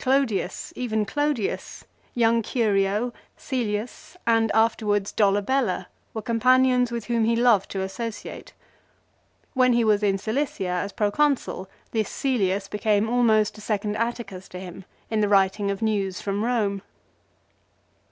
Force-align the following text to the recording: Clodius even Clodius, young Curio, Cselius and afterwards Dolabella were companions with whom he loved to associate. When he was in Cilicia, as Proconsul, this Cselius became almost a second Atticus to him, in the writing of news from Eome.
Clodius 0.00 0.72
even 0.74 1.04
Clodius, 1.06 1.84
young 2.12 2.42
Curio, 2.42 3.12
Cselius 3.38 4.16
and 4.26 4.50
afterwards 4.50 5.12
Dolabella 5.12 5.86
were 6.12 6.22
companions 6.22 6.90
with 6.90 7.04
whom 7.04 7.22
he 7.22 7.36
loved 7.36 7.70
to 7.70 7.82
associate. 7.82 8.52
When 9.54 9.74
he 9.74 9.84
was 9.84 10.02
in 10.02 10.18
Cilicia, 10.18 10.66
as 10.70 10.90
Proconsul, 10.90 11.70
this 11.92 12.08
Cselius 12.10 12.66
became 12.68 13.08
almost 13.08 13.58
a 13.58 13.60
second 13.60 13.94
Atticus 13.96 14.48
to 14.48 14.58
him, 14.58 14.84
in 15.08 15.20
the 15.20 15.28
writing 15.28 15.70
of 15.70 15.80
news 15.80 16.20
from 16.20 16.42
Eome. 16.42 16.80